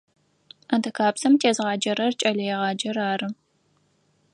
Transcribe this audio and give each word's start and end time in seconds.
Адыгабзэм 0.73 1.33
тезгъаджэрэр 1.41 2.13
кӏэлэегъаджэр 2.21 2.97
ары. 3.11 3.29